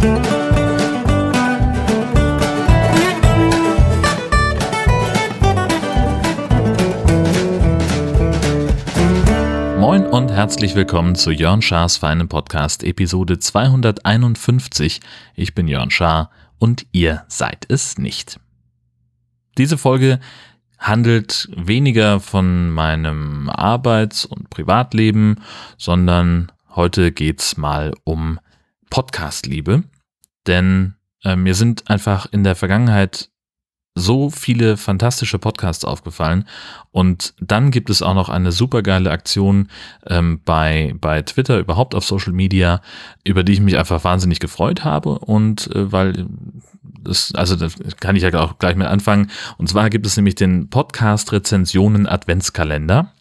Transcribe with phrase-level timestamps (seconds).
[0.00, 0.08] Moin
[10.06, 15.00] und herzlich willkommen zu Jörn Schars feinem Podcast Episode 251.
[15.34, 18.40] Ich bin Jörn Schaar und ihr seid es nicht.
[19.58, 20.18] Diese Folge
[20.78, 25.42] handelt weniger von meinem Arbeits- und Privatleben,
[25.76, 28.40] sondern heute geht's mal um
[28.90, 29.84] Podcastliebe.
[30.46, 33.30] Denn äh, mir sind einfach in der Vergangenheit
[33.94, 36.46] so viele fantastische Podcasts aufgefallen.
[36.90, 39.68] Und dann gibt es auch noch eine supergeile Aktion
[40.06, 42.80] ähm, bei, bei Twitter, überhaupt auf Social Media,
[43.24, 45.18] über die ich mich einfach wahnsinnig gefreut habe.
[45.18, 46.26] Und äh, weil
[47.02, 49.30] das, also das kann ich ja auch gleich mit anfangen.
[49.58, 53.12] Und zwar gibt es nämlich den Podcast Rezensionen Adventskalender.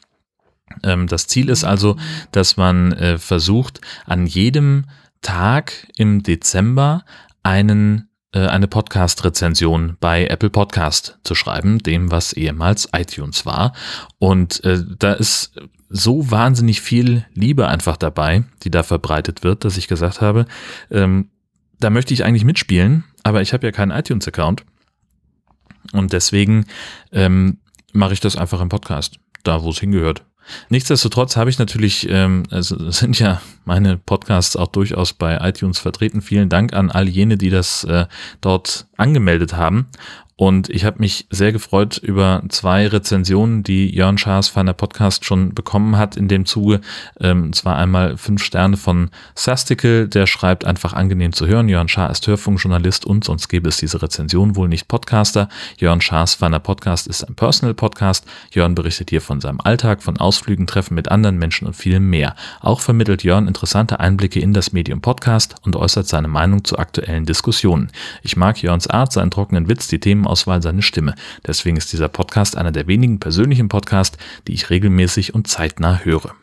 [0.83, 1.97] Ähm, das Ziel ist also,
[2.31, 4.85] dass man äh, versucht, an jedem
[5.21, 7.03] Tag im Dezember
[7.43, 13.73] einen äh, eine Podcast-Rezension bei Apple Podcast zu schreiben, dem was ehemals iTunes war.
[14.19, 15.53] Und äh, da ist
[15.89, 20.45] so wahnsinnig viel Liebe einfach dabei, die da verbreitet wird, dass ich gesagt habe,
[20.91, 21.31] ähm,
[21.79, 24.63] da möchte ich eigentlich mitspielen, aber ich habe ja keinen iTunes-Account.
[25.93, 26.65] Und deswegen
[27.11, 27.57] ähm,
[27.93, 30.23] mache ich das einfach im Podcast, da wo es hingehört.
[30.69, 36.21] Nichtsdestotrotz habe ich natürlich, ähm, also sind ja meine Podcasts auch durchaus bei iTunes vertreten.
[36.21, 38.05] Vielen Dank an all jene, die das äh,
[38.41, 39.87] dort angemeldet haben.
[40.39, 45.25] Und ich habe mich sehr gefreut über zwei Rezensionen, die Jörn Schaas von der Podcast
[45.25, 46.79] schon bekommen hat in dem Zuge.
[47.19, 51.67] Ähm, zwar einmal fünf Sterne von Sastikel, der schreibt einfach angenehm zu hören.
[51.67, 55.49] Jörn Schaar ist Hörfunkjournalist und sonst gäbe es diese Rezension wohl nicht Podcaster.
[55.77, 58.25] Jörn Schaas von der Podcast ist ein Personal Podcast.
[58.53, 62.33] Jörn berichtet hier von seinem Alltag, von Ausflügen, Treffen mit anderen Menschen und viel mehr.
[62.61, 67.25] Auch vermittelt Jörn interessante Einblicke in das Medium Podcast und äußert seine Meinung zu aktuellen
[67.25, 67.91] Diskussionen.
[68.23, 71.15] Ich mag Jörns Art, seinen trockenen Witz, die Themen Auswahl seine Stimme.
[71.45, 74.17] Deswegen ist dieser Podcast einer der wenigen persönlichen Podcasts,
[74.47, 76.35] die ich regelmäßig und zeitnah höre.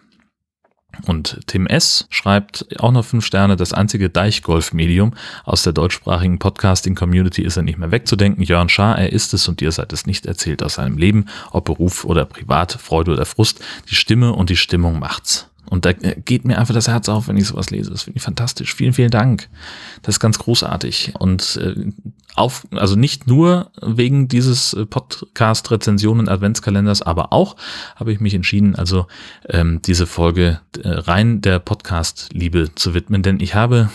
[1.04, 2.06] Und Tim S.
[2.10, 5.14] schreibt auch noch fünf Sterne, das einzige Deichgolf-Medium
[5.44, 8.42] aus der deutschsprachigen Podcasting-Community ist er nicht mehr wegzudenken.
[8.42, 11.66] Jörn Schaar, er ist es und ihr seid es nicht erzählt aus seinem Leben, ob
[11.66, 13.62] Beruf oder privat, Freude oder Frust.
[13.90, 15.50] Die Stimme und die Stimmung macht's.
[15.68, 17.90] Und da geht mir einfach das Herz auf, wenn ich sowas lese.
[17.90, 18.74] Das finde ich fantastisch.
[18.74, 19.48] Vielen, vielen Dank.
[20.02, 21.14] Das ist ganz großartig.
[21.18, 21.92] Und äh,
[22.34, 27.56] auf, also nicht nur wegen dieses äh, Podcast-Rezensionen Adventskalenders, aber auch
[27.96, 29.06] habe ich mich entschieden, also
[29.48, 33.90] ähm, diese Folge äh, rein der Podcast-Liebe zu widmen, denn ich habe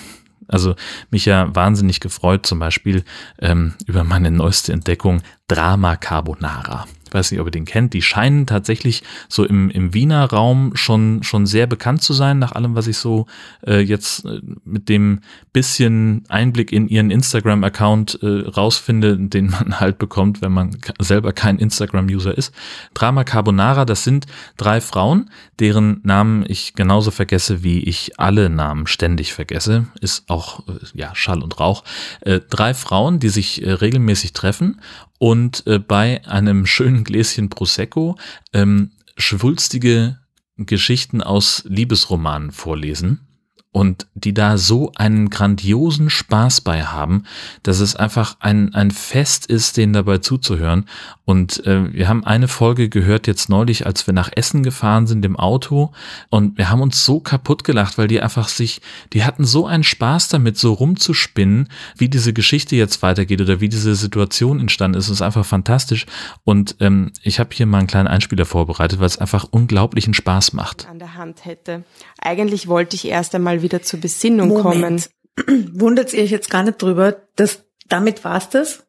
[0.47, 0.75] also
[1.11, 3.05] mich ja wahnsinnig gefreut, zum Beispiel
[3.39, 8.45] ähm, über meine neueste Entdeckung Drama Carbonara weiß nicht, ob ihr den kennt, die scheinen
[8.45, 12.87] tatsächlich so im, im Wiener Raum schon, schon sehr bekannt zu sein, nach allem, was
[12.87, 13.25] ich so
[13.65, 15.19] äh, jetzt äh, mit dem
[15.53, 21.57] bisschen Einblick in ihren Instagram-Account äh, rausfinde, den man halt bekommt, wenn man selber kein
[21.57, 22.53] Instagram-User ist.
[22.93, 24.25] Drama Carbonara, das sind
[24.57, 25.29] drei Frauen,
[25.59, 29.87] deren Namen ich genauso vergesse, wie ich alle Namen ständig vergesse.
[29.99, 31.83] Ist auch, äh, ja, Schall und Rauch.
[32.21, 34.81] Äh, drei Frauen, die sich äh, regelmäßig treffen
[35.21, 38.17] und äh, bei einem schönen Gläschen Prosecco
[38.53, 40.17] ähm, schwulstige
[40.57, 43.27] Geschichten aus Liebesromanen vorlesen
[43.71, 47.23] und die da so einen grandiosen Spaß bei haben,
[47.63, 50.85] dass es einfach ein, ein Fest ist, denen dabei zuzuhören.
[51.23, 55.23] Und äh, wir haben eine Folge gehört jetzt neulich, als wir nach Essen gefahren sind
[55.23, 55.93] im Auto
[56.29, 58.81] und wir haben uns so kaputt gelacht, weil die einfach sich,
[59.13, 63.69] die hatten so einen Spaß damit, so rumzuspinnen, wie diese Geschichte jetzt weitergeht oder wie
[63.69, 65.05] diese Situation entstanden ist.
[65.05, 66.05] Es ist einfach fantastisch.
[66.43, 70.51] Und ähm, ich habe hier mal einen kleinen Einspieler vorbereitet, weil es einfach unglaublichen Spaß
[70.51, 70.89] macht.
[70.89, 71.85] An der Hand hätte.
[72.19, 75.09] Eigentlich wollte ich erst einmal wieder zur Besinnung Moment.
[75.37, 75.71] kommen.
[75.79, 78.85] Wundert ihr euch jetzt gar nicht drüber, dass damit war's das?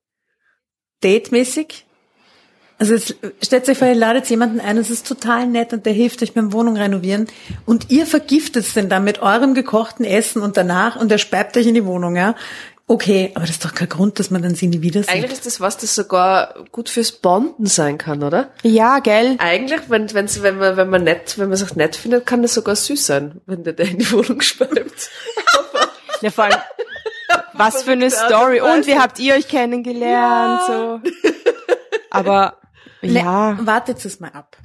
[1.02, 1.86] Date-mäßig?
[2.78, 5.92] Also jetzt stellt euch vor, ihr ladet jemanden ein, es ist total nett und der
[5.92, 7.28] hilft euch beim Wohnung renovieren
[7.64, 11.56] und ihr vergiftet es denn dann mit eurem gekochten Essen und danach und er speibt
[11.56, 12.34] euch in die Wohnung, ja.
[12.92, 15.08] Okay, aber das ist doch kein Grund, dass man dann sie nie wieder sieht.
[15.08, 18.50] Eigentlich ist das was, das sogar gut fürs Bonden sein kann, oder?
[18.64, 19.36] Ja, gell?
[19.38, 22.52] Eigentlich, wenn, wenn's, wenn man, wenn man nett, wenn man sich nett findet, kann das
[22.52, 25.08] sogar süß sein, wenn der, der in die Wohnung speibt.
[26.20, 26.58] ja, vor allem,
[27.54, 28.60] was für eine Story.
[28.60, 31.00] Und wie habt ihr euch kennengelernt, ja.
[31.00, 31.00] so.
[32.10, 32.58] Aber,
[33.00, 33.52] ja.
[33.52, 34.58] Ne, wartet es mal ab.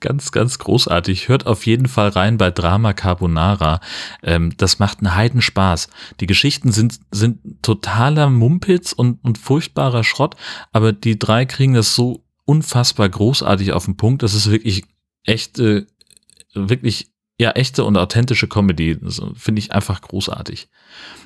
[0.00, 1.28] Ganz, ganz großartig.
[1.28, 3.80] Hört auf jeden Fall rein bei Drama Carbonara.
[4.22, 5.88] Ähm, das macht einen Heidenspaß.
[6.20, 10.36] Die Geschichten sind, sind totaler Mumpitz und, und furchtbarer Schrott,
[10.72, 14.84] aber die drei kriegen das so unfassbar großartig auf den Punkt, dass es wirklich
[15.24, 15.86] echt, äh,
[16.54, 17.11] wirklich
[17.42, 18.98] ja, echte und authentische Comedy.
[19.34, 20.68] Finde ich einfach großartig.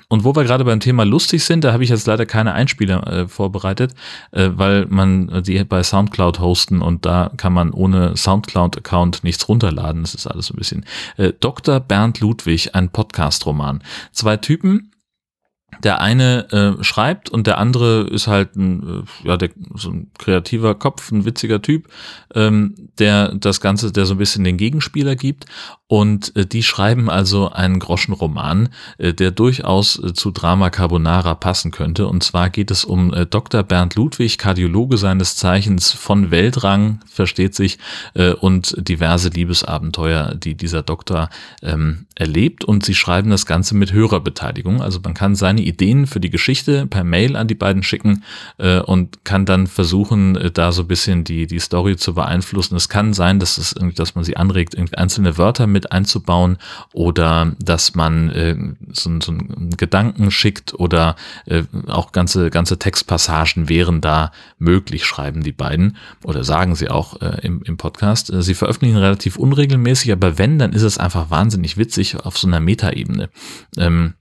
[0.09, 3.07] Und wo wir gerade beim Thema lustig sind, da habe ich jetzt leider keine Einspieler
[3.07, 3.95] äh, vorbereitet,
[4.31, 10.03] äh, weil man die bei Soundcloud hosten und da kann man ohne Soundcloud-Account nichts runterladen.
[10.03, 10.85] Das ist alles ein bisschen.
[11.17, 11.81] Äh, Dr.
[11.81, 13.83] Bernd Ludwig, ein Podcast-Roman.
[14.13, 14.93] Zwei Typen,
[15.83, 20.11] der eine äh, schreibt und der andere ist halt ein, äh, ja, der, so ein
[20.19, 21.89] kreativer Kopf, ein witziger Typ,
[22.35, 25.47] ähm, der das Ganze, der so ein bisschen den Gegenspieler gibt.
[25.89, 31.71] Und äh, die schreiben also einen Groschenroman, äh, der durchaus äh, zu Drama Carbonara passen
[31.71, 32.09] könnte.
[32.09, 33.63] Und zwar geht es um äh, Dr.
[33.63, 37.79] Bernd Ludwig, Kardiologe seines Zeichens von Weltrang, versteht sich,
[38.15, 41.31] äh, und diverse Liebesabenteuer, die dieser Doktor
[41.63, 42.65] ähm, erlebt.
[42.65, 44.83] Und sie schreiben das Ganze mit Hörerbeteiligung.
[44.83, 48.25] Also man kann seine Ideen für die Geschichte per Mail an die beiden schicken
[48.59, 52.77] äh, und kann dann versuchen, äh, da so ein bisschen die, die Story zu beeinflussen.
[52.77, 56.59] Es kann sein, dass, es, dass man sie anregt, irgendwie einzelne Wörter mit einzubauen
[56.93, 58.57] oder dass man äh,
[58.93, 61.17] so, so einen Gedanken schickt oder
[61.47, 67.21] äh, auch ganze, ganze Textpassagen wären da möglich, schreiben die beiden oder sagen sie auch
[67.23, 68.31] äh, im, im Podcast.
[68.31, 72.47] Äh, sie veröffentlichen relativ unregelmäßig, aber wenn, dann ist es einfach wahnsinnig witzig auf so
[72.47, 73.31] einer Metaebene.
[73.79, 74.15] Ähm,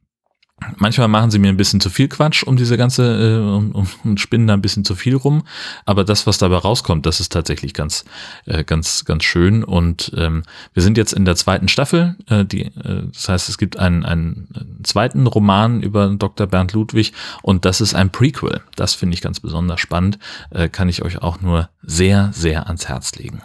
[0.78, 4.20] Manchmal machen sie mir ein bisschen zu viel Quatsch um diese ganze äh, und, und
[4.22, 5.44] spinnen da ein bisschen zu viel rum,
[5.86, 8.06] aber das, was dabei rauskommt, das ist tatsächlich ganz,
[8.46, 9.66] äh, ganz, ganz schön.
[9.66, 10.44] Und ähm,
[10.74, 12.16] wir sind jetzt in der zweiten Staffel.
[12.30, 16.48] Äh, die, äh, das heißt, es gibt einen, einen zweiten Roman über Dr.
[16.48, 17.12] Bernd Ludwig
[17.42, 18.62] und das ist ein Prequel.
[18.78, 20.20] Das finde ich ganz besonders spannend.
[20.52, 23.42] Äh, kann ich euch auch nur sehr, sehr ans Herz legen.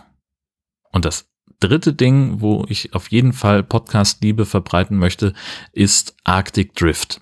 [0.93, 1.30] Und das
[1.61, 5.35] dritte Ding, wo ich auf jeden Fall Podcast-Liebe verbreiten möchte,
[5.73, 7.21] ist Arctic Drift.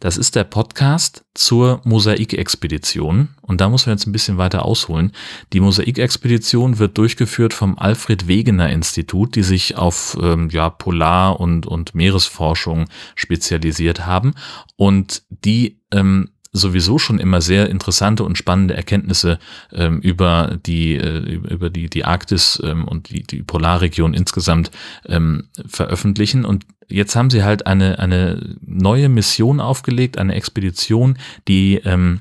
[0.00, 3.28] Das ist der Podcast zur Mosaikexpedition.
[3.42, 5.12] Und da muss man jetzt ein bisschen weiter ausholen.
[5.52, 11.66] Die Mosaikexpedition wird durchgeführt vom Alfred Wegener Institut, die sich auf ähm, ja, Polar- und,
[11.66, 14.34] und Meeresforschung spezialisiert haben.
[14.76, 19.38] Und die ähm, sowieso schon immer sehr interessante und spannende Erkenntnisse
[19.72, 24.70] ähm, über die äh, über die die Arktis ähm, und die die Polarregion insgesamt
[25.06, 26.44] ähm, veröffentlichen.
[26.44, 32.20] Und jetzt haben sie halt eine eine neue Mission aufgelegt, eine Expedition, die ähm,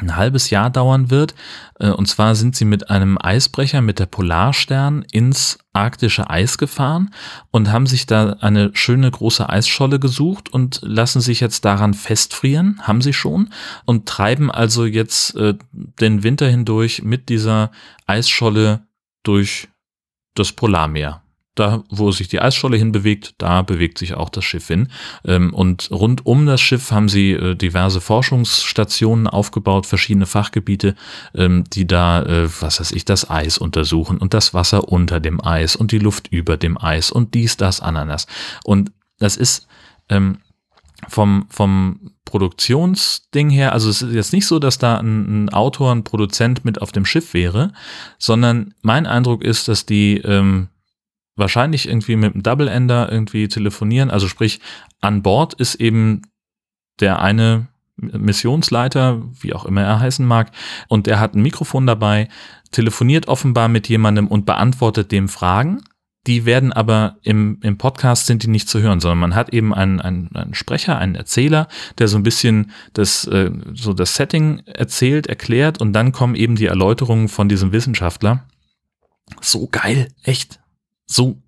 [0.00, 1.34] ein halbes Jahr dauern wird.
[1.78, 7.10] Äh, und zwar sind sie mit einem Eisbrecher mit der Polarstern ins arktische Eis gefahren
[7.50, 12.80] und haben sich da eine schöne große Eisscholle gesucht und lassen sich jetzt daran festfrieren,
[12.82, 13.50] haben sie schon,
[13.84, 17.70] und treiben also jetzt äh, den Winter hindurch mit dieser
[18.06, 18.80] Eisscholle
[19.22, 19.68] durch
[20.34, 21.22] das Polarmeer
[21.58, 24.88] da wo sich die Eisscholle hinbewegt, da bewegt sich auch das Schiff hin.
[25.24, 30.94] Ähm, und rund um das Schiff haben sie äh, diverse Forschungsstationen aufgebaut, verschiedene Fachgebiete,
[31.34, 35.44] ähm, die da, äh, was weiß ich, das Eis untersuchen und das Wasser unter dem
[35.44, 38.26] Eis und die Luft über dem Eis und dies, das, Ananas.
[38.64, 39.66] Und das ist
[40.08, 40.38] ähm,
[41.08, 45.92] vom, vom Produktionsding her, also es ist jetzt nicht so, dass da ein, ein Autor,
[45.92, 47.72] ein Produzent mit auf dem Schiff wäre,
[48.18, 50.20] sondern mein Eindruck ist, dass die
[51.38, 54.10] wahrscheinlich irgendwie mit einem Double Ender irgendwie telefonieren.
[54.10, 54.60] Also sprich,
[55.00, 56.22] an Bord ist eben
[57.00, 60.52] der eine Missionsleiter, wie auch immer er heißen mag,
[60.88, 62.28] und der hat ein Mikrofon dabei,
[62.70, 65.82] telefoniert offenbar mit jemandem und beantwortet dem Fragen.
[66.26, 69.72] Die werden aber im, im Podcast sind die nicht zu hören, sondern man hat eben
[69.72, 74.62] einen, einen, einen Sprecher, einen Erzähler, der so ein bisschen das, äh, so das Setting
[74.66, 78.44] erzählt, erklärt und dann kommen eben die Erläuterungen von diesem Wissenschaftler.
[79.40, 80.60] So geil, echt
[81.08, 81.38] so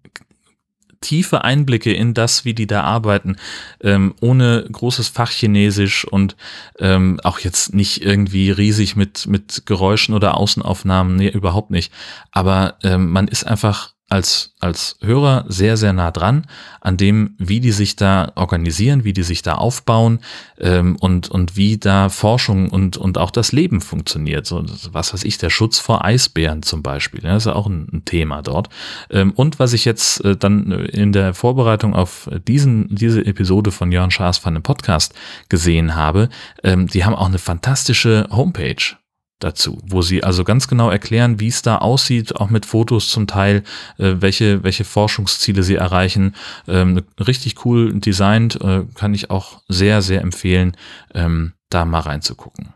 [1.00, 3.36] tiefe Einblicke in das, wie die da arbeiten,
[3.80, 6.36] ähm, ohne großes Fachchinesisch und
[6.78, 11.92] ähm, auch jetzt nicht irgendwie riesig mit, mit Geräuschen oder Außenaufnahmen, nee, überhaupt nicht.
[12.32, 16.46] Aber ähm, man ist einfach als, als Hörer sehr, sehr nah dran
[16.80, 20.18] an dem, wie die sich da organisieren, wie die sich da aufbauen
[20.58, 24.46] ähm, und, und wie da Forschung und, und auch das Leben funktioniert.
[24.46, 27.86] So, was weiß ich, der Schutz vor Eisbären zum Beispiel, ja, ist ja auch ein,
[27.92, 28.68] ein Thema dort.
[29.10, 33.92] Ähm, und was ich jetzt äh, dann in der Vorbereitung auf diesen, diese Episode von
[33.92, 35.14] Jörn Schaas von dem Podcast
[35.48, 36.28] gesehen habe,
[36.64, 38.96] ähm, die haben auch eine fantastische Homepage
[39.40, 43.26] dazu, wo sie also ganz genau erklären, wie es da aussieht, auch mit Fotos zum
[43.26, 43.64] Teil,
[43.98, 46.34] äh, welche, welche Forschungsziele sie erreichen.
[46.68, 50.76] Ähm, richtig cool designt, äh, kann ich auch sehr, sehr empfehlen,
[51.14, 52.74] ähm, da mal reinzugucken.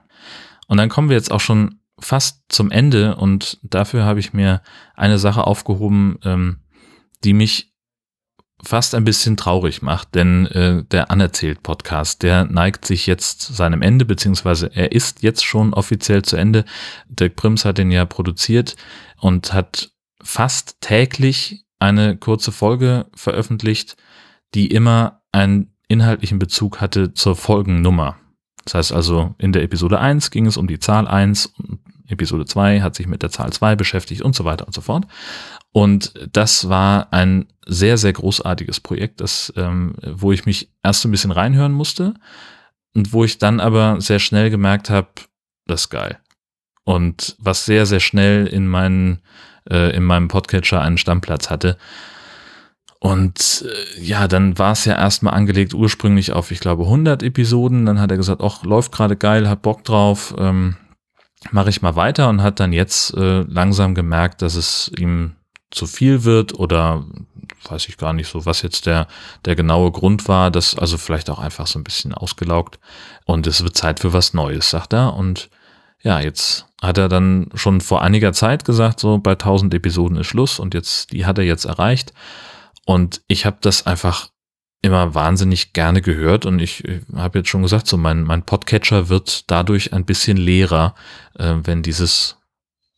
[0.66, 4.62] Und dann kommen wir jetzt auch schon fast zum Ende und dafür habe ich mir
[4.94, 6.58] eine Sache aufgehoben, ähm,
[7.22, 7.73] die mich
[8.64, 14.04] fast ein bisschen traurig macht, denn äh, der Anerzählt-Podcast, der neigt sich jetzt seinem Ende,
[14.04, 16.64] beziehungsweise er ist jetzt schon offiziell zu Ende.
[17.08, 18.76] Dirk Prims hat den ja produziert
[19.20, 19.90] und hat
[20.22, 23.96] fast täglich eine kurze Folge veröffentlicht,
[24.54, 28.16] die immer einen inhaltlichen Bezug hatte zur Folgennummer.
[28.64, 31.52] Das heißt also, in der Episode 1 ging es um die Zahl 1,
[32.08, 35.06] Episode 2 hat sich mit der Zahl 2 beschäftigt und so weiter und so fort.
[35.72, 41.10] Und das war ein sehr, sehr großartiges Projekt, das, ähm, wo ich mich erst ein
[41.10, 42.14] bisschen reinhören musste
[42.94, 45.08] und wo ich dann aber sehr schnell gemerkt habe,
[45.66, 46.18] das ist geil.
[46.84, 49.20] Und was sehr, sehr schnell in, meinen,
[49.68, 51.78] äh, in meinem Podcatcher einen Stammplatz hatte.
[53.00, 57.84] Und äh, ja, dann war es ja erstmal angelegt ursprünglich auf, ich glaube, 100 Episoden.
[57.86, 60.76] Dann hat er gesagt, ach, läuft gerade geil, hat Bock drauf, ähm,
[61.50, 65.36] mache ich mal weiter und hat dann jetzt äh, langsam gemerkt, dass es ihm
[65.70, 67.04] zu viel wird oder
[67.68, 69.06] weiß ich gar nicht so, was jetzt der,
[69.44, 72.78] der genaue Grund war, das also vielleicht auch einfach so ein bisschen ausgelaugt.
[73.24, 75.14] Und es wird Zeit für was Neues, sagt er.
[75.14, 75.50] Und
[76.02, 80.26] ja, jetzt hat er dann schon vor einiger Zeit gesagt, so bei 1000 Episoden ist
[80.26, 82.12] Schluss und jetzt, die hat er jetzt erreicht.
[82.86, 84.28] Und ich habe das einfach
[84.84, 89.08] immer wahnsinnig gerne gehört und ich, ich habe jetzt schon gesagt, so mein, mein Podcatcher
[89.08, 90.94] wird dadurch ein bisschen leerer,
[91.38, 92.36] äh, wenn dieses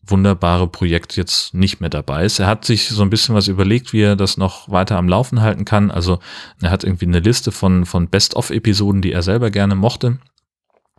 [0.05, 2.41] wunderbare Projekt jetzt nicht mehr dabei ist.
[2.41, 5.41] Er hat sich so ein bisschen was überlegt, wie er das noch weiter am Laufen
[5.43, 5.91] halten kann.
[5.91, 6.19] Also
[6.61, 10.19] er hat irgendwie eine Liste von, von Best-of-Episoden, die er selber gerne mochte.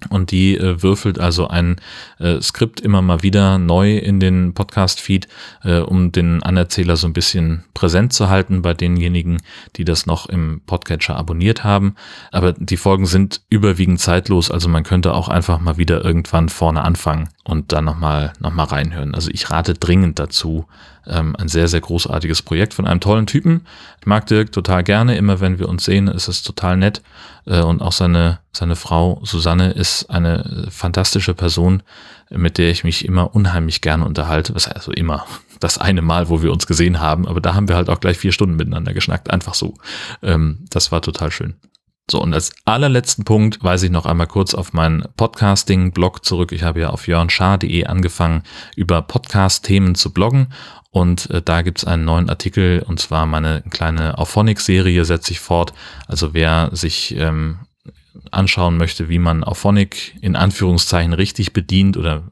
[0.09, 1.77] Und die äh, würfelt also ein
[2.19, 5.27] äh, Skript immer mal wieder neu in den Podcast-Feed,
[5.63, 9.41] äh, um den Anerzähler so ein bisschen präsent zu halten bei denjenigen,
[9.75, 11.95] die das noch im Podcatcher abonniert haben.
[12.31, 16.83] Aber die Folgen sind überwiegend zeitlos, also man könnte auch einfach mal wieder irgendwann vorne
[16.83, 19.15] anfangen und dann nochmal noch mal reinhören.
[19.15, 20.65] Also ich rate dringend dazu,
[21.07, 23.65] ähm, ein sehr, sehr großartiges Projekt von einem tollen Typen.
[24.01, 25.17] Ich mag Dirk total gerne.
[25.17, 27.01] Immer wenn wir uns sehen, ist es total nett.
[27.45, 31.83] Äh, und auch seine, seine Frau Susanne ist eine fantastische Person,
[32.29, 34.53] mit der ich mich immer unheimlich gerne unterhalte.
[34.53, 35.25] Was also immer
[35.61, 37.25] das eine Mal, wo wir uns gesehen haben.
[37.27, 39.31] Aber da haben wir halt auch gleich vier Stunden miteinander geschnackt.
[39.31, 39.75] Einfach so.
[40.21, 41.55] Ähm, das war total schön.
[42.09, 46.53] So, und als allerletzten Punkt weise ich noch einmal kurz auf meinen Podcasting-Blog zurück.
[46.53, 48.43] Ich habe ja auf jörnschar.de angefangen,
[48.77, 50.47] über Podcast-Themen zu bloggen.
[50.89, 55.73] Und äh, da gibt's einen neuen Artikel, und zwar meine kleine Auphonic-Serie setze ich fort.
[56.07, 57.59] Also wer sich ähm,
[58.31, 62.23] anschauen möchte, wie man Auphonic in Anführungszeichen richtig bedient oder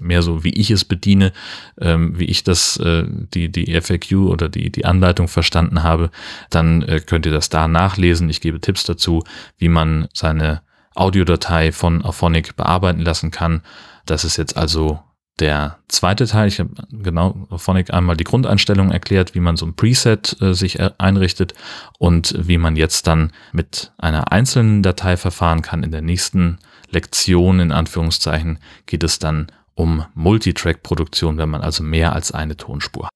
[0.00, 1.32] mehr so, wie ich es bediene,
[1.80, 6.10] ähm, wie ich das, äh, die, die FAQ oder die, die Anleitung verstanden habe,
[6.50, 8.30] dann äh, könnt ihr das da nachlesen.
[8.30, 9.24] Ich gebe Tipps dazu,
[9.58, 10.62] wie man seine
[10.94, 13.62] Audiodatei von Auphonic bearbeiten lassen kann.
[14.06, 15.00] Das ist jetzt also
[15.40, 19.74] der zweite Teil, ich habe genau Phonic einmal die Grundeinstellungen erklärt, wie man so ein
[19.74, 21.54] Preset äh, sich einrichtet
[21.98, 25.82] und wie man jetzt dann mit einer einzelnen Datei verfahren kann.
[25.82, 26.58] In der nächsten
[26.90, 33.04] Lektion, in Anführungszeichen, geht es dann um Multitrack-Produktion, wenn man also mehr als eine Tonspur
[33.04, 33.12] hat.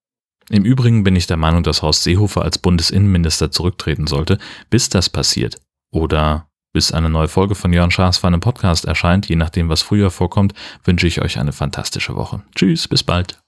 [0.49, 4.37] Im Übrigen bin ich der Meinung, dass Horst Seehofer als Bundesinnenminister zurücktreten sollte.
[4.69, 5.57] Bis das passiert
[5.91, 9.83] oder bis eine neue Folge von Jörn Schaas für einen Podcast erscheint, je nachdem, was
[9.83, 10.53] früher vorkommt,
[10.83, 12.41] wünsche ich euch eine fantastische Woche.
[12.55, 13.42] Tschüss, bis bald.